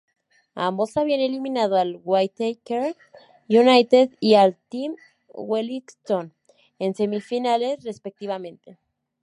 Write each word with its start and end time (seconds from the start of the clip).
Ambos 0.55 0.97
habían 0.97 1.19
eliminado 1.19 1.75
al 1.75 2.01
Waitakere 2.03 2.95
United 3.47 4.09
y 4.19 4.33
al 4.33 4.57
Team 4.69 4.95
Wellington 5.31 6.33
en 6.79 6.95
semifinales, 6.95 7.83
respectivamente. 7.83 8.79